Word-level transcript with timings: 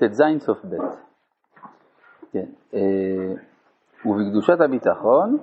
ט"ז 0.00 0.22
סוף 0.38 0.64
ב'. 0.64 0.76
כן. 2.32 2.46
ובקדושת 4.06 4.60
הביטחון 4.60 5.38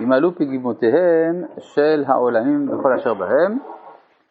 ימלאו 0.00 0.34
פגימותיהם 0.34 1.44
של 1.58 2.04
העולמים 2.06 2.66
בכל 2.66 2.92
אשר 2.92 3.14
בהם, 3.14 3.58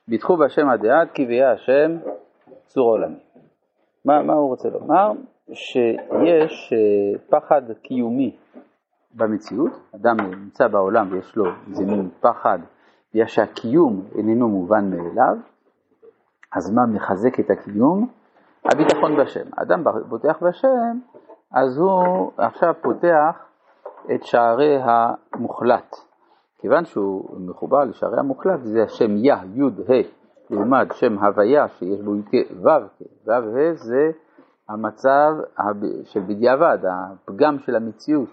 ביטחו 0.07 0.37
בהשם 0.37 0.69
עד 0.69 0.85
עד 0.85 1.07
כי 1.13 1.25
ויהיה 1.25 1.51
השם 1.51 1.97
צור 2.65 2.89
עולמי. 2.89 3.19
מה, 4.05 4.23
מה 4.23 4.33
הוא 4.33 4.47
רוצה 4.47 4.69
לומר? 4.69 5.11
שיש 5.53 6.73
פחד 7.29 7.61
קיומי 7.81 8.35
במציאות, 9.15 9.71
אדם 9.95 10.17
נמצא 10.19 10.67
בעולם 10.67 11.07
ויש 11.11 11.35
לו 11.35 11.45
איזה 11.69 11.85
מין 11.85 12.09
פחד, 12.19 12.59
בגלל 13.13 13.27
שהקיום 13.27 14.05
איננו 14.17 14.49
מובן 14.49 14.89
מאליו, 14.89 15.37
אז 16.55 16.73
מה 16.75 16.85
מחזק 16.85 17.39
את 17.39 17.49
הקיום? 17.49 18.07
הביטחון 18.65 19.15
בשם. 19.17 19.47
אדם 19.55 19.83
פותח 20.09 20.37
בשם, 20.41 20.99
אז 21.51 21.77
הוא 21.77 22.31
עכשיו 22.37 22.73
פותח 22.81 23.45
את 24.15 24.23
שערי 24.23 24.77
המוחלט. 24.81 25.95
כיוון 26.59 26.85
שהוא 26.85 27.39
מחובר 27.39 27.83
לשערי 27.83 28.19
המוחלט, 28.19 28.59
זה 28.63 28.83
השם 28.83 29.17
יה, 29.17 29.37
י', 29.53 29.61
ה', 29.61 30.01
לעומת 30.49 30.93
שם 30.93 31.17
הוויה 31.17 31.67
שיש 31.67 32.01
בו 32.01 32.11
ו', 32.11 32.69
ו', 33.25 33.31
ה' 33.31 33.73
זה 33.73 34.11
המצב 34.69 35.33
של 36.03 36.19
בדיעבד, 36.19 36.77
הפגם 36.85 37.59
של 37.59 37.75
המציאות. 37.75 38.29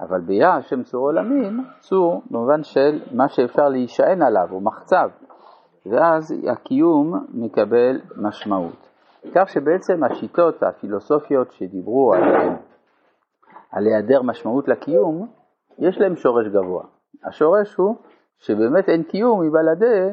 אבל 0.00 0.20
ביה 0.20 0.54
השם 0.54 0.82
צור 0.82 1.06
עולמים, 1.06 1.64
צור 1.80 2.22
במובן 2.30 2.62
של 2.62 3.00
מה 3.12 3.28
שאפשר 3.28 3.68
להישען 3.68 4.22
עליו, 4.22 4.46
הוא 4.50 4.62
מחצב, 4.62 5.10
ואז 5.86 6.34
הקיום 6.52 7.26
מקבל 7.34 8.00
משמעות. 8.16 8.87
כך 9.34 9.48
שבעצם 9.48 10.04
השיטות 10.04 10.62
הפילוסופיות 10.62 11.52
שדיברו 11.52 12.14
על, 12.14 12.22
על 13.72 13.86
היעדר 13.86 14.22
משמעות 14.22 14.68
לקיום, 14.68 15.28
יש 15.78 15.98
להם 15.98 16.16
שורש 16.16 16.46
גבוה. 16.46 16.84
השורש 17.24 17.74
הוא 17.74 17.96
שבאמת 18.38 18.88
אין 18.88 19.02
קיום 19.02 19.46
מבלעדי 19.46 20.08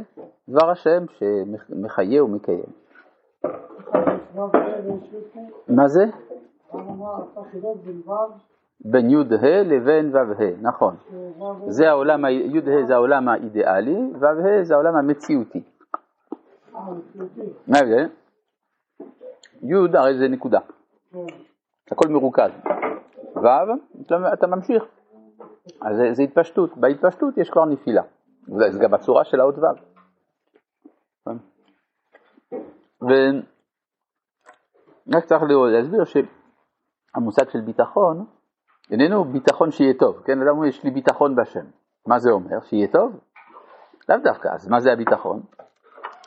דבר 0.49 0.69
השם 0.69 1.05
שמחיה 1.09 2.23
ומקיים. 2.23 2.65
מה 5.67 5.87
זה? 5.87 6.05
בין 8.85 9.09
י"ה 9.09 9.63
לבין 9.63 10.15
ו"ה, 10.15 10.21
נכון. 10.61 10.95
זה 11.67 11.89
העולם, 11.89 12.25
י"ה 12.25 12.85
זה 12.87 12.95
העולם 12.95 13.27
האידיאלי, 13.27 14.13
ו"ה 14.19 14.63
זה 14.63 14.73
העולם 14.73 14.95
המציאותי. 14.95 15.63
מה 17.67 17.77
ההבדל? 17.77 18.07
י' 19.61 19.97
הרי 19.97 20.17
זה 20.17 20.27
נקודה. 20.27 20.59
הכל 21.91 22.09
מרוכז. 22.09 22.51
ו' 23.35 23.47
אתה 24.33 24.47
ממשיך. 24.47 24.83
אז 25.81 25.97
זה, 25.97 26.13
זה 26.13 26.23
התפשטות. 26.23 26.77
בהתפשטות 26.77 27.37
יש 27.37 27.49
כבר 27.49 27.65
נפילה. 27.65 28.01
זה 28.69 28.79
גם 28.79 28.91
בצורה 28.91 29.25
של 29.25 29.39
האות 29.39 29.55
ו'. 29.57 29.65
ורק 33.01 33.45
צריך 35.25 35.43
להסביר 35.71 36.03
שהמושג 36.05 37.49
של 37.49 37.61
ביטחון 37.61 38.25
איננו 38.91 39.25
ביטחון 39.25 39.71
שיהיה 39.71 39.93
טוב, 39.93 40.21
כן? 40.25 40.41
אדם 40.41 40.49
אומר, 40.49 40.65
יש 40.65 40.83
לי 40.83 40.91
ביטחון 40.91 41.35
בשם. 41.35 41.65
מה 42.07 42.19
זה 42.19 42.31
אומר? 42.31 42.61
שיהיה 42.61 42.87
טוב? 42.87 43.19
לאו 44.09 44.17
דווקא. 44.17 44.47
אז 44.47 44.67
מה 44.67 44.79
זה 44.79 44.91
הביטחון? 44.91 45.41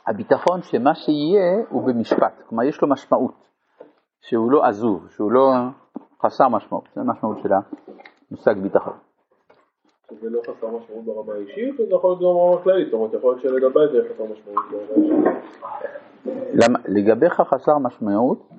הביטחון 0.09 0.61
שמה 0.61 0.95
שיהיה 0.95 1.65
הוא 1.69 1.87
במשפט, 1.87 2.41
כלומר 2.49 2.63
יש 2.63 2.81
לו 2.81 2.87
משמעות, 2.87 3.33
שהוא 4.21 4.51
לא 4.51 4.65
עזוב, 4.65 5.07
שהוא 5.09 5.31
לא 5.31 5.51
חסר 6.21 6.47
משמעות, 6.47 6.83
זה 6.95 7.01
המשמעות 7.01 7.37
של 7.43 7.49
המושג 8.31 8.57
ביטחון. 8.57 8.93
זה 10.21 10.29
לא 10.29 10.41
חסר 10.41 10.67
משמעות 10.67 11.05
ברמה 11.05 11.33
האישית, 11.33 11.77
זה 11.77 11.95
יכול 11.95 12.09
להיות 12.09 12.19
גם 12.19 12.25
ברמה 12.25 12.63
כללית, 12.63 12.85
זאת 12.85 12.93
אומרת, 12.93 13.13
יכול 13.13 13.31
להיות 13.31 13.41
שלגבי 13.41 13.79
זה 13.91 14.13
חסר 14.13 14.23
משמעות 14.23 14.65
ברמה 14.71 15.29
האישית. 15.29 15.49
לגביך 16.85 17.41
חסר 17.41 17.77
משמעות? 17.77 18.49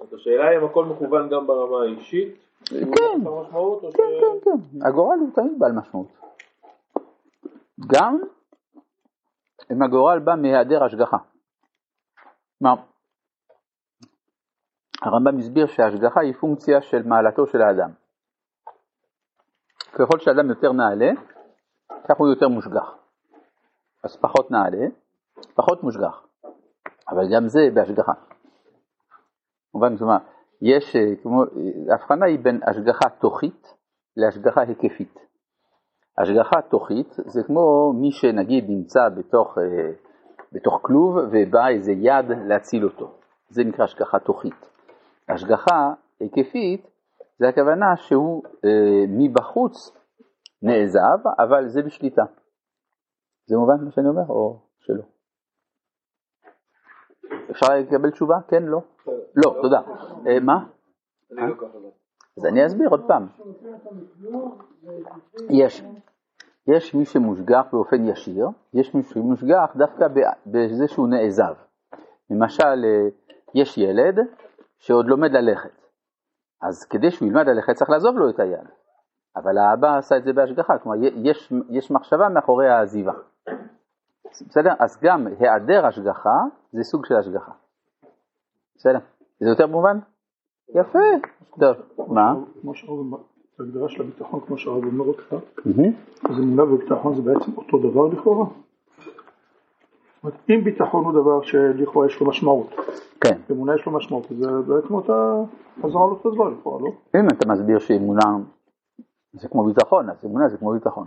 אז 0.00 0.14
השאלה 0.14 0.58
אם 0.58 0.64
הכל 0.64 0.84
מכוון 0.84 1.28
גם 1.28 1.46
ברמה 1.46 1.82
האישית, 1.82 2.38
כן, 2.64 2.76
כן, 2.76 3.90
כן, 3.92 4.38
כן, 4.44 4.86
הגורל 4.88 5.18
הוא 5.18 5.30
תמיד 5.34 5.58
בעל 5.58 5.72
משמעות. 5.72 6.08
גם 7.86 8.20
אם 9.72 9.82
הגורל 9.82 10.18
בא 10.18 10.34
מהיעדר 10.34 10.84
השגחה. 10.84 11.16
מה? 12.60 12.74
הרמב"ם 15.02 15.38
הסביר 15.38 15.66
שההשגחה 15.66 16.20
היא 16.20 16.34
פונקציה 16.34 16.82
של 16.82 17.02
מעלתו 17.02 17.46
של 17.46 17.62
האדם. 17.62 17.90
ככל 19.92 20.18
שאדם 20.18 20.48
יותר 20.48 20.72
נעלה, 20.72 21.10
כך 22.08 22.16
הוא 22.18 22.28
יותר 22.28 22.48
מושגח. 22.48 22.94
אז 24.04 24.16
פחות 24.16 24.50
נעלה, 24.50 24.86
פחות 25.54 25.82
מושגח. 25.82 26.26
אבל 27.08 27.24
גם 27.34 27.48
זה 27.48 27.60
בהשגחה. 27.74 28.12
כמובן, 29.72 29.96
כלומר, 29.96 30.16
יש, 30.62 30.96
כמו, 31.22 31.42
הבחנה 31.94 32.26
היא 32.26 32.38
בין 32.38 32.60
השגחה 32.66 33.08
תוכית 33.08 33.74
להשגחה 34.16 34.60
היקפית. 34.60 35.29
השגחה 36.22 36.62
תוכית 36.62 37.16
זה 37.26 37.42
כמו 37.46 37.92
מי 37.92 38.12
שנגיד 38.12 38.64
נמצא 38.68 39.08
בתוך, 39.08 39.58
אה, 39.58 39.92
בתוך 40.52 40.78
כלוב 40.82 41.16
ובא 41.16 41.68
איזה 41.68 41.92
יד 41.92 42.24
להציל 42.46 42.84
אותו, 42.84 43.18
זה 43.48 43.64
נקרא 43.64 43.84
השגחה 43.84 44.18
תוכית. 44.18 44.70
השגחה 45.28 45.92
היקפית 46.20 46.86
זה 47.38 47.48
הכוונה 47.48 47.96
שהוא 47.96 48.42
אה, 48.64 49.04
מבחוץ 49.08 49.96
נעזב, 50.62 51.28
אבל 51.38 51.68
זה 51.68 51.82
בשליטה. 51.82 52.24
זה 53.46 53.56
מובן 53.56 53.84
מה 53.84 53.90
שאני 53.90 54.08
אומר 54.08 54.28
או 54.28 54.60
שלא? 54.80 55.02
אפשר 57.50 57.66
לקבל 57.74 58.10
תשובה? 58.10 58.36
כן, 58.48 58.62
לא? 58.62 58.80
לא, 59.36 59.54
תודה. 59.62 59.80
אה, 60.26 60.40
מה? 60.40 60.66
אני 61.38 61.50
לא 61.50 61.54
ככה. 61.54 61.99
אז 62.40 62.46
אני 62.46 62.66
אסביר 62.66 62.88
עוד 62.88 63.04
פעם. 63.06 63.26
יש, 65.50 65.84
יש 66.66 66.94
מי 66.94 67.04
שמושגח 67.04 67.66
באופן 67.72 68.04
ישיר, 68.04 68.48
יש 68.74 68.94
מי 68.94 69.02
שמושגח 69.02 69.76
דווקא 69.76 70.06
בזה 70.46 70.88
שהוא 70.88 71.08
נעזב. 71.08 71.54
למשל, 72.30 72.84
אה, 72.84 73.08
יש 73.54 73.78
ילד 73.78 74.18
שעוד 74.78 75.06
לומד 75.06 75.30
ללכת, 75.32 75.86
אז 76.62 76.84
כדי 76.84 77.10
שהוא 77.10 77.28
ילמד 77.28 77.46
ללכת 77.46 77.74
צריך 77.74 77.90
לעזוב 77.90 78.16
לו 78.16 78.30
את 78.30 78.40
היד, 78.40 78.68
אבל 79.36 79.58
האבא 79.58 79.98
עשה 79.98 80.16
את 80.16 80.24
זה 80.24 80.32
בהשגחה, 80.32 80.78
כלומר 80.78 80.96
יש, 81.14 81.52
יש 81.70 81.90
מחשבה 81.90 82.28
מאחורי 82.28 82.68
העזיבה. 82.68 83.12
בסדר? 84.48 84.72
אז 84.78 84.98
גם 85.02 85.26
היעדר 85.38 85.86
השגחה 85.86 86.38
זה 86.72 86.82
סוג 86.82 87.06
של 87.06 87.14
השגחה. 87.16 87.52
בסדר? 88.76 88.98
זה 89.40 89.48
יותר 89.48 89.66
מובן? 89.66 89.98
יפה. 90.74 90.98
טוב, 91.60 91.76
מה? 92.08 92.34
ההגדרה 93.60 93.88
של 93.88 94.02
הביטחון, 94.02 94.40
כמו 94.46 94.58
שהרב 94.58 94.84
אומר 94.84 95.04
אותך, 95.04 95.34
אז 96.30 96.38
אמונה 96.38 96.64
וביטחון 96.64 97.14
זה 97.14 97.22
בעצם 97.22 97.52
אותו 97.56 97.78
דבר 97.78 98.06
לכאורה. 98.06 98.46
זאת 98.46 100.24
אומרת, 100.24 100.38
אם 100.50 100.64
ביטחון 100.64 101.04
הוא 101.04 101.12
דבר 101.12 101.42
שלכאורה 101.42 102.06
יש 102.06 102.20
לו 102.20 102.26
משמעות, 102.26 102.74
כן. 103.20 103.38
אמונה 103.50 103.74
יש 103.74 103.86
לו 103.86 103.92
משמעות, 103.92 104.26
זה 104.38 104.50
בעצם 104.66 104.94
אותה 104.94 105.34
חזרה 105.82 106.04
על 106.04 106.10
אותו 106.10 106.30
דבר 106.30 106.48
לכאורה, 106.48 106.80
לא? 106.82 107.20
אם 107.20 107.28
אתה 107.28 107.48
מסביר 107.48 107.78
שאמונה 107.78 108.36
זה 109.32 109.48
כמו 109.48 109.64
ביטחון, 109.64 110.10
אז 110.10 110.24
אמונה 110.24 110.48
זה 110.48 110.58
כמו 110.58 110.72
ביטחון. 110.72 111.06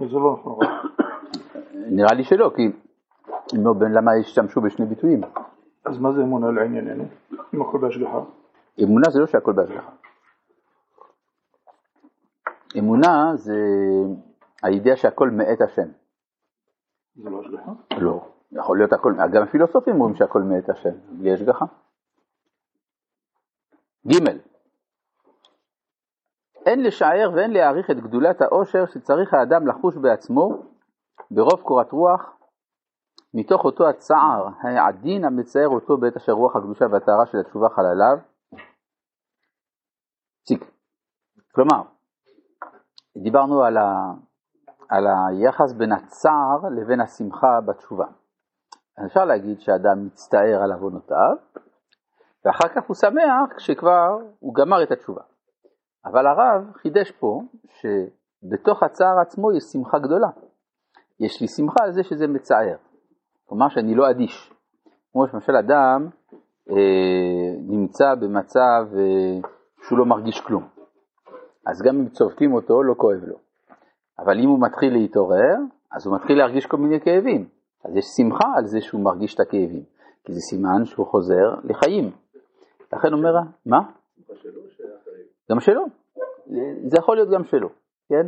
וזה 0.00 0.16
לא 0.16 0.36
נכון. 0.40 0.58
נראה 1.90 2.14
לי 2.14 2.24
שלא, 2.24 2.50
כי 2.56 2.72
לא, 3.52 3.74
למה 3.90 4.12
השתמשו 4.12 4.60
בשני 4.60 4.86
ביטויים? 4.86 5.20
אז 5.84 5.98
מה 5.98 6.12
זה 6.12 6.22
אמונה 6.22 6.50
לענייננו? 6.50 7.04
אם 7.60 7.68
הכל 7.68 7.78
בהשגחה? 7.78 8.18
אמונה 8.82 9.10
זה 9.10 9.20
לא 9.20 9.26
שהכל 9.26 9.52
בהשגחה. 9.52 9.90
אמונה 12.78 13.36
זה 13.36 13.56
הידיעה 14.62 14.96
שהכל 14.96 15.30
מאת 15.30 15.60
השם. 15.60 15.88
זה 17.14 17.30
לא 17.30 17.40
השגחה? 17.40 17.72
לא. 17.98 18.28
יכול 18.52 18.78
להיות 18.78 18.92
הכל, 18.92 19.14
גם 19.32 19.42
הפילוסופים 19.42 19.94
אומרים 19.94 20.14
שהכל 20.14 20.42
מאת 20.42 20.68
השם, 20.68 20.94
בלי 21.10 21.32
השגחה. 21.34 21.64
ג' 24.06 24.28
אין 26.66 26.82
לשער 26.82 27.30
ואין 27.34 27.50
להעריך 27.50 27.90
את 27.90 27.96
גדולת 27.96 28.40
העושר 28.42 28.86
שצריך 28.86 29.34
האדם 29.34 29.66
לחוש 29.66 29.96
בעצמו 29.96 30.62
ברוב 31.30 31.60
קורת 31.60 31.92
רוח 31.92 32.39
מתוך 33.34 33.64
אותו 33.64 33.88
הצער 33.88 34.48
העדין 34.62 35.24
המצייר 35.24 35.68
אותו 35.68 35.96
בעת 35.96 36.16
אשר 36.16 36.32
רוח 36.32 36.56
הקדושה 36.56 36.84
והטהרה 36.92 37.26
של 37.26 37.38
התשובה 37.38 37.68
חלליו. 37.68 38.18
פסיק. 40.44 40.64
כלומר, 41.54 41.82
דיברנו 43.22 43.62
על, 43.62 43.76
ה, 43.76 44.12
על 44.88 45.06
היחס 45.06 45.72
בין 45.72 45.92
הצער 45.92 46.68
לבין 46.76 47.00
השמחה 47.00 47.60
בתשובה. 47.66 48.06
אפשר 49.06 49.24
להגיד 49.24 49.60
שאדם 49.60 50.06
מצטער 50.06 50.62
על 50.62 50.72
עוונותיו, 50.72 51.36
ואחר 52.44 52.68
כך 52.68 52.88
הוא 52.88 52.96
שמח 52.96 53.56
כשכבר 53.56 54.18
הוא 54.38 54.54
גמר 54.54 54.82
את 54.82 54.90
התשובה. 54.90 55.22
אבל 56.04 56.26
הרב 56.26 56.72
חידש 56.72 57.10
פה 57.10 57.40
שבתוך 57.64 58.82
הצער 58.82 59.20
עצמו 59.20 59.52
יש 59.52 59.62
שמחה 59.72 59.98
גדולה. 59.98 60.28
יש 61.20 61.40
לי 61.40 61.48
שמחה 61.48 61.84
על 61.84 61.92
זה 61.92 62.02
שזה 62.02 62.26
מצער. 62.26 62.89
כלומר 63.50 63.68
שאני 63.68 63.94
לא 63.94 64.10
אדיש. 64.10 64.52
כמו 65.12 65.26
למשל 65.34 65.56
אדם 65.56 66.08
אה, 66.70 67.54
נמצא 67.68 68.14
במצב 68.14 68.86
אה, 68.96 69.48
שהוא 69.82 69.98
לא 69.98 70.06
מרגיש 70.06 70.40
כלום. 70.40 70.68
אז 71.66 71.82
גם 71.82 71.96
אם 71.96 72.08
צובטים 72.08 72.52
אותו 72.52 72.82
לא 72.82 72.94
כואב 72.94 73.24
לו. 73.24 73.36
אבל 74.18 74.38
אם 74.38 74.48
הוא 74.48 74.60
מתחיל 74.60 74.92
להתעורר, 74.92 75.54
אז 75.92 76.06
הוא 76.06 76.16
מתחיל 76.16 76.38
להרגיש 76.38 76.66
כל 76.66 76.76
מיני 76.76 77.00
כאבים. 77.00 77.48
אז 77.84 77.96
יש 77.96 78.04
שמחה 78.16 78.44
על 78.56 78.66
זה 78.66 78.80
שהוא 78.80 79.00
מרגיש 79.00 79.34
את 79.34 79.40
הכאבים, 79.40 79.84
כי 80.24 80.32
זה 80.32 80.40
סימן 80.40 80.84
שהוא 80.84 81.06
חוזר 81.06 81.54
לחיים. 81.64 82.10
לכן 82.92 83.12
אומר, 83.12 83.32
מה? 83.66 83.80
גם 85.50 85.60
שלו. 85.60 85.84
זה 86.86 86.96
יכול 86.98 87.16
להיות 87.16 87.28
גם 87.30 87.44
שלו, 87.44 87.68
כן? 88.08 88.26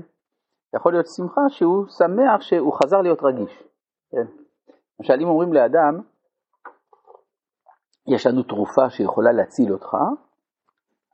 יכול 0.76 0.92
להיות 0.92 1.06
שמחה 1.16 1.40
שהוא 1.48 1.86
שמח 1.86 2.40
שהוא 2.40 2.72
חזר 2.72 3.00
להיות 3.00 3.18
רגיש, 3.22 3.62
כן? 4.10 4.41
למשל, 5.00 5.14
אם 5.22 5.28
אומרים 5.28 5.52
לאדם, 5.52 6.00
יש 8.14 8.26
לנו 8.26 8.42
תרופה 8.42 8.90
שיכולה 8.90 9.32
להציל 9.32 9.72
אותך, 9.72 9.96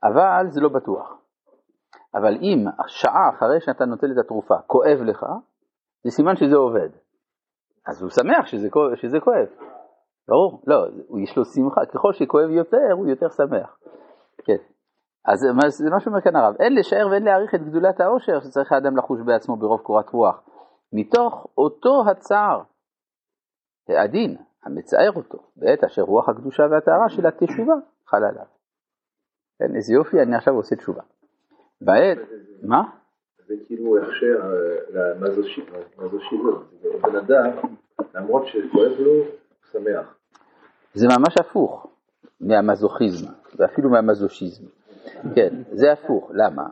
אבל 0.03 0.45
זה 0.49 0.61
לא 0.61 0.69
בטוח. 0.69 1.19
אבל 2.15 2.35
אם 2.35 2.65
שעה 2.87 3.29
אחרי 3.29 3.61
שאתה 3.61 3.85
נוטל 3.85 4.07
את 4.11 4.17
התרופה 4.25 4.55
כואב 4.67 4.99
לך, 5.01 5.25
זה 6.03 6.11
סימן 6.11 6.35
שזה 6.35 6.55
עובד. 6.55 6.89
אז 7.87 8.01
הוא 8.01 8.09
שמח 8.09 8.45
שזה, 8.45 8.67
שזה 8.95 9.19
כואב. 9.19 9.47
ברור? 10.27 10.61
לא, 10.67 10.87
יש 11.23 11.37
לו 11.37 11.45
שמחה, 11.45 11.85
ככל 11.85 12.13
שכואב 12.13 12.49
יותר, 12.49 12.91
הוא 12.91 13.07
יותר 13.07 13.29
שמח. 13.29 13.79
כן. 14.45 14.57
אז 15.25 15.39
זה 15.69 15.89
מה 15.89 15.99
שאומר 15.99 16.21
כאן 16.21 16.35
הרב, 16.35 16.55
אין 16.59 16.75
לשער 16.75 17.07
ואין 17.11 17.23
להעריך 17.23 17.55
את 17.55 17.61
גדולת 17.61 17.99
העושר 17.99 18.39
שצריך 18.39 18.71
האדם 18.71 18.97
לחוש 18.97 19.19
בעצמו 19.25 19.55
ברוב 19.55 19.81
קורת 19.81 20.09
רוח. 20.09 20.41
מתוך 20.93 21.47
אותו 21.57 22.03
הצער, 22.11 22.61
העדין, 23.89 24.37
המצער 24.63 25.11
אותו, 25.15 25.37
בעת 25.55 25.83
אשר 25.83 26.01
רוח 26.01 26.29
הקדושה 26.29 26.63
והטהרה 26.71 27.09
של 27.09 27.25
התשובה 27.25 27.73
חלה 28.05 28.29
עליו. 28.29 28.45
כן, 29.59 29.75
איזה 29.75 29.93
יופי, 29.93 30.21
אני 30.21 30.35
עכשיו 30.35 30.53
עושה 30.53 30.75
תשובה. 30.75 31.01
בעת, 31.81 32.17
מה? 32.63 32.81
זה 33.47 33.53
כאילו 33.65 33.97
הכשר 33.97 34.41
אה, 34.41 35.13
למזושיזם, 35.15 35.71
בן 37.01 37.15
אדם, 37.15 37.49
למרות 38.15 38.47
שכואב 38.47 38.91
לו, 38.99 39.23
שמח. 39.71 40.17
זה 40.93 41.07
ממש 41.07 41.37
הפוך 41.39 41.87
מהמזוכיזם, 42.41 43.27
ואפילו 43.55 43.89
מהמזושיזם. 43.89 44.65
כן, 45.35 45.53
זה 45.71 45.91
הפוך, 45.91 46.31
למה? 46.33 46.63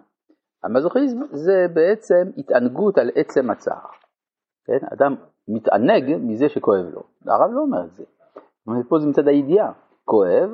המזוכיזם 0.64 1.20
זה 1.32 1.66
בעצם 1.74 2.32
התענגות 2.38 2.98
על 2.98 3.10
עצם 3.16 3.50
הצער. 3.50 3.88
כן, 4.66 4.88
אדם 4.94 5.16
מתענג 5.48 6.16
מזה 6.22 6.50
שכואב 6.50 6.86
לו. 6.94 7.04
הרב 7.26 7.52
לא 7.52 7.62
אומר 7.62 7.86
את 7.86 7.94
זה. 7.94 8.04
אומרת, 8.68 8.86
פה 8.90 9.00
זה 9.00 9.08
מצד 9.08 9.28
הידיעה. 9.28 9.72
כואב, 10.06 10.50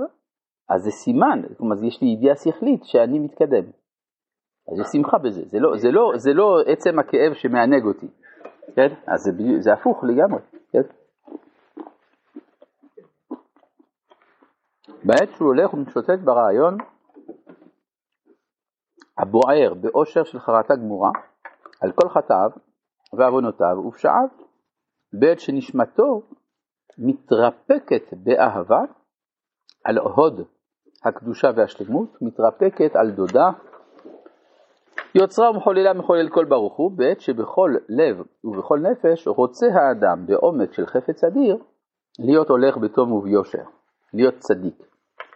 אז 0.69 0.83
זה 0.83 0.91
סימן, 0.91 1.41
כלומר 1.57 1.83
יש 1.83 2.01
לי 2.01 2.07
ידיעה 2.07 2.35
שכלית 2.35 2.83
שאני 2.83 3.19
מתקדם. 3.19 3.65
אז 4.71 4.79
יש 4.79 4.87
שמחה 4.91 5.17
בזה, 5.17 5.41
זה 5.45 5.59
לא, 5.59 5.77
זה 5.77 5.91
לא, 5.91 6.11
זה 6.15 6.33
לא 6.33 6.61
עצם 6.65 6.99
הכאב 6.99 7.33
שמענג 7.33 7.85
אותי, 7.85 8.07
כן? 8.75 8.87
אז 9.07 9.19
זה, 9.21 9.31
זה 9.59 9.73
הפוך 9.73 10.03
לגמרי, 10.03 10.41
כן? 10.71 10.81
בעת 15.03 15.29
שהוא 15.35 15.47
הולך 15.47 15.73
ומשוטט 15.73 16.19
ברעיון 16.23 16.77
הבוער 19.17 19.73
באושר 19.73 20.23
של 20.23 20.39
חרטה 20.39 20.75
גמורה 20.75 21.11
על 21.81 21.91
כל 21.91 22.09
חטאיו 22.09 22.49
ועוונותיו 23.13 23.77
ופשעיו, 23.87 24.27
בעת 25.13 25.39
שנשמתו 25.39 26.21
מתרפקת 26.97 28.13
באהבה 28.13 28.81
על 29.83 29.97
הוד 29.97 30.41
הקדושה 31.05 31.47
והשלמות, 31.55 32.17
מתרפקת 32.21 32.95
על 32.95 33.11
דודה 33.11 33.49
יוצרה 35.15 35.49
ומחוללה 35.51 35.93
מחולל 35.93 36.29
כל 36.29 36.45
ברוך 36.45 36.75
הוא, 36.75 36.91
בעת 36.97 37.21
שבכל 37.21 37.71
לב 37.89 38.21
ובכל 38.43 38.79
נפש 38.79 39.27
רוצה 39.27 39.65
האדם 39.73 40.25
בעומק 40.25 40.73
של 40.73 40.85
חפץ 40.85 41.23
אדיר 41.23 41.57
להיות 42.19 42.49
הולך 42.49 42.77
בתום 42.77 43.11
וביושר, 43.11 43.63
להיות 44.13 44.35
צדיק, 44.37 44.85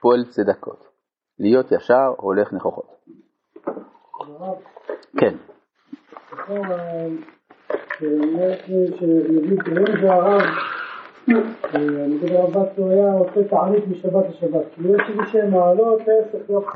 פועל 0.01 0.25
צדקות, 0.25 0.87
להיות 1.39 1.71
ישר, 1.71 2.13
הולך 2.17 2.53
נכוחות. 2.53 2.97
כן. 5.19 5.35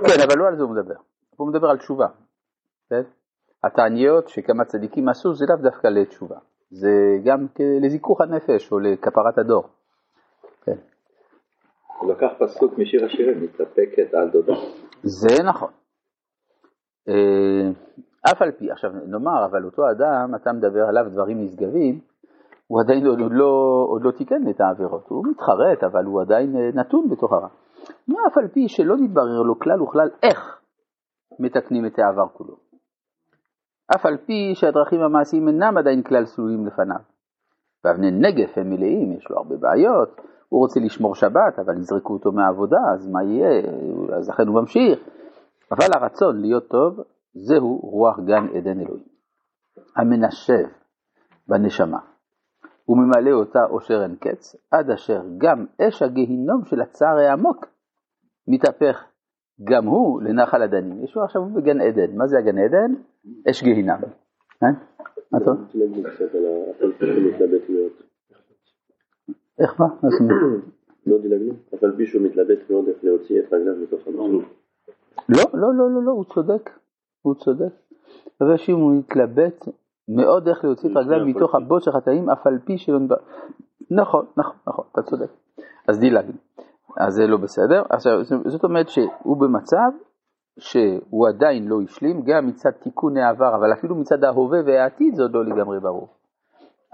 כן, 0.08 0.22
אבל 0.28 0.40
לא 0.40 0.48
על 0.48 0.56
זה 0.58 0.64
הוא 0.64 0.72
מדבר. 0.72 0.96
הוא 1.36 1.48
מדבר 1.50 1.68
על 1.68 1.78
תשובה. 1.78 2.08
כן? 2.90 3.02
התעניות 3.64 4.30
שכמה 4.30 4.66
צדיקים 4.66 5.10
עשו 5.10 5.34
זה 5.34 5.46
לאו 5.50 5.58
דווקא 5.58 5.88
לתשובה, 5.88 6.38
זה 6.72 6.90
גם 7.24 7.48
לזיכוך 7.82 8.22
הנפש 8.22 8.72
או 8.72 8.80
לכפרת 8.80 9.38
הדור. 9.38 9.64
כן. 10.66 10.78
הוא 12.00 12.14
לקח 12.14 12.32
פסוק 12.40 12.78
משיר 12.78 13.06
השירים, 13.06 13.44
מתאפקת 13.44 14.14
על 14.14 14.30
דודה. 14.30 14.54
זה 15.04 15.44
נכון. 15.44 15.72
אף 18.30 18.42
על 18.42 18.52
פי, 18.52 18.72
עכשיו 18.72 18.92
נאמר, 19.08 19.46
אבל 19.46 19.66
אותו 19.66 19.92
אדם, 19.92 20.36
אתה 20.36 20.54
מדבר 20.54 20.88
עליו 20.88 21.06
דברים 21.12 21.42
נשגבים, 21.44 22.00
הוא 22.68 22.82
עדיין 22.82 23.08
עוד 23.08 23.20
לא, 23.32 23.86
עוד 23.88 24.02
לא 24.04 24.12
תיקן 24.12 24.50
את 24.50 24.62
העבירות, 24.62 25.08
הוא 25.08 25.26
מתחרט, 25.28 25.84
אבל 25.84 26.06
הוא 26.06 26.22
עדיין 26.22 26.56
אה, 26.56 26.70
נתון 26.74 27.10
בתוך 27.10 27.34
הרע. 27.34 27.48
אף 28.28 28.38
על 28.38 28.48
פי 28.48 28.68
שלא 28.68 28.98
נתברר 28.98 29.42
לו 29.42 29.60
כלל 29.60 29.82
וכלל 29.82 30.10
איך 30.24 30.62
מתקנים 31.40 31.86
את 31.86 32.00
העבר 32.00 32.28
כולו. 32.34 32.56
אף 33.96 34.06
על 34.06 34.18
פי 34.18 34.52
שהדרכים 34.56 35.02
המעשיים 35.02 35.48
אינם 35.48 35.78
עדיין 35.78 36.04
כלל 36.04 36.26
סלולים 36.26 36.68
לפניו. 36.68 37.00
ואבני 37.86 38.12
נגף 38.12 38.58
הם 38.58 38.70
מלאים, 38.70 39.12
יש 39.12 39.30
לו 39.30 39.38
הרבה 39.38 39.56
בעיות, 39.56 40.22
הוא 40.50 40.60
רוצה 40.60 40.80
לשמור 40.80 41.16
שבת, 41.16 41.60
אבל 41.66 41.78
יזרקו 41.78 42.14
אותו 42.14 42.32
מהעבודה, 42.32 42.80
אז 42.94 43.08
מה 43.08 43.24
יהיה? 43.24 43.62
אז 44.18 44.30
לכן 44.30 44.48
הוא 44.48 44.62
ממשיך. 44.62 45.00
אבל 45.72 45.86
הרצון 45.96 46.42
להיות 46.42 46.68
טוב, 46.68 47.00
זהו 47.34 47.78
רוח 47.78 48.20
גן 48.20 48.48
עדן 48.58 48.80
אלוהים. 48.80 49.12
המנשב 49.96 50.68
בנשמה, 51.48 52.00
וממלא 52.90 53.32
אותה 53.32 53.60
אושר 53.70 54.04
אין 54.04 54.16
קץ, 54.16 54.56
עד 54.72 54.90
אשר 54.90 55.22
גם 55.38 55.66
אש 55.82 56.02
הגיהינום 56.02 56.66
של 56.66 56.82
הצער 56.82 57.18
העמוק 57.18 57.66
מתהפך 58.48 59.04
גם 59.64 59.86
הוא 59.86 60.22
לנחל 60.22 60.62
הדנים. 60.62 61.04
ישוע 61.04 61.24
עכשיו 61.24 61.46
בגן 61.46 61.82
עדן. 61.82 62.18
מה 62.18 62.28
זה 62.28 62.38
הגן 62.38 62.58
עדן? 62.58 62.94
אש 63.50 63.64
גיהינם. 63.64 64.00
אה? 64.64 64.68
מה 65.32 65.40
טוב? 65.40 65.58
איך 69.60 69.80
מה? 69.80 69.88
לא 71.08 71.18
דילגנו, 71.22 71.54
פי 71.98 72.06
שהוא 72.06 72.22
מתלבט 72.22 72.70
מאוד 72.70 72.88
איך 72.88 72.98
להוציא 73.04 73.40
את 73.40 73.54
רגליו 73.54 73.76
מתוך 73.76 74.08
המסלול. 74.08 74.44
לא, 75.30 75.44
לא, 75.54 75.74
לא, 75.74 75.92
לא, 75.92 76.04
לא, 76.04 76.12
הוא 76.12 76.26
צודק, 76.26 76.70
הוא 77.22 77.36
צודק. 77.36 77.74
שאם 78.58 78.76
הוא 78.76 78.92
מתלבט 78.96 79.66
מאוד 80.08 80.48
איך 80.48 80.64
להוציא 80.64 80.90
את 80.92 80.98
רגליו 80.98 81.26
מתוך 81.26 81.56
הבוץ 81.56 81.86
של 81.86 81.92
חטאים, 81.92 82.30
אף 82.30 82.48
על 82.48 82.60
פי 82.66 82.78
שלא... 82.78 83.00
נכון, 83.92 84.26
נכון, 84.38 84.56
נכון, 84.68 84.86
אתה 84.92 85.02
צודק. 85.02 85.32
אז 85.88 86.00
דילגנו. 86.00 86.38
אז 87.00 87.14
זה 87.14 87.28
לא 87.28 87.38
בסדר. 87.38 87.84
עכשיו, 87.90 88.24
זאת 88.46 88.64
אומרת 88.64 88.90
שהוא 88.90 89.38
במצב 89.42 89.92
שהוא 90.60 91.28
עדיין 91.28 91.68
לא 91.68 91.82
השלים, 91.82 92.22
גם 92.22 92.48
מצד 92.48 92.70
תיקון 92.72 93.18
העבר, 93.18 93.56
אבל 93.56 93.74
אפילו 93.74 93.96
מצד 93.96 94.24
ההווה 94.24 94.60
והעתיד 94.66 95.16
זה 95.16 95.22
עוד 95.22 95.32
לא 95.34 95.46
לגמרי 95.46 95.80
ברור. 95.80 96.08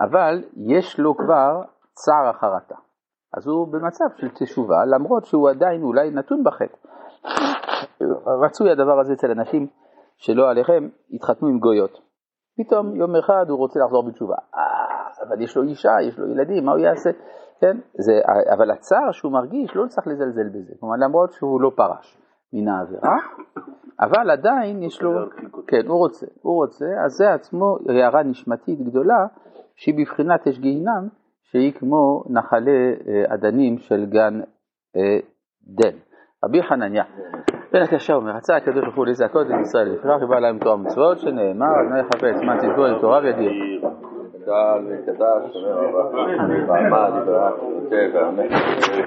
אבל 0.01 0.43
יש 0.57 0.99
לו 0.99 1.17
כבר 1.17 1.61
צער 1.93 2.29
החרטה. 2.29 2.75
אז 3.33 3.47
הוא 3.47 3.67
במצב 3.67 4.05
של 4.17 4.29
תשובה, 4.29 4.85
למרות 4.85 5.25
שהוא 5.25 5.49
עדיין 5.49 5.83
אולי 5.83 6.09
נתון 6.11 6.43
בחטא. 6.43 6.77
רצוי 8.45 8.71
הדבר 8.71 8.99
הזה 8.99 9.13
אצל 9.13 9.31
אנשים 9.31 9.67
שלא 10.17 10.49
עליכם, 10.49 10.87
התחתנו 11.13 11.47
עם 11.47 11.59
גויות. 11.59 11.99
פתאום 12.57 12.95
יום 12.95 13.15
אחד 13.15 13.45
הוא 13.49 13.57
רוצה 13.57 13.79
לחזור 13.79 14.03
בתשובה. 14.07 14.35
אה, 14.55 15.27
אבל 15.27 15.41
יש 15.41 15.57
לו 15.57 15.63
אישה, 15.63 15.91
יש 16.07 16.19
לו 16.19 16.31
ילדים, 16.31 16.65
מה 16.65 16.71
הוא 16.71 16.79
יעשה? 16.79 17.09
כן? 17.61 17.77
זה, 17.93 18.13
אבל 18.53 18.71
הצער 18.71 19.11
שהוא 19.11 19.31
מרגיש, 19.31 19.75
לא 19.75 19.87
צריך 19.87 20.07
לזלזל 20.07 20.49
בזה. 20.49 20.73
כלומר, 20.79 20.95
למרות 21.05 21.31
שהוא 21.31 21.61
לא 21.61 21.71
פרש 21.75 22.17
מן 22.53 22.67
העבירה, 22.67 23.15
אבל 23.99 24.31
עדיין 24.31 24.83
יש 24.83 25.01
לו, 25.01 25.11
כן, 25.67 25.87
הוא 25.87 25.97
רוצה, 25.97 26.25
הוא 26.41 26.55
רוצה, 26.55 26.85
אז 27.05 27.11
זה 27.11 27.33
עצמו 27.33 27.77
הערה 27.89 28.23
נשמתית 28.23 28.81
גדולה, 28.81 29.25
שהיא 29.75 29.95
בבחינת 29.97 30.47
אש 30.47 30.59
גיהינם, 30.59 31.07
שהיא 31.41 31.73
כמו 31.73 32.23
נחלי 32.29 32.95
אדנים 33.33 33.77
של 33.77 34.05
גן 34.05 34.39
דן. 35.67 35.97
רבי 36.45 36.63
חנניה 36.63 37.03
בן 37.73 37.81
הקשה 37.81 38.13
אומר, 38.13 38.31
רצה 38.31 38.55
הקדוש 38.55 38.83
ברוך 38.83 38.95
הוא 38.95 39.05
לזכות 39.05 39.47
את 39.47 39.55
ישראל, 39.61 39.89
לפיכך 39.89 40.21
יבא 40.21 40.39
להם 40.39 40.59
תורה 40.59 40.75
ומצוות, 40.75 41.19
שנאמר, 41.19 41.67
אדוני 41.81 42.03
חפץ, 42.03 42.41
מה 42.41 42.57
תזכור 42.57 42.91
את 42.91 43.01
תורה 43.01 43.19
וידיע. 43.23 43.51
ואמן. 48.13 48.47